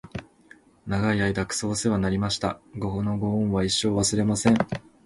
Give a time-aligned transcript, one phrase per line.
[0.87, 2.59] 長い間クソおせわになりました！！！
[2.81, 4.57] このご恩は一生、忘れません！！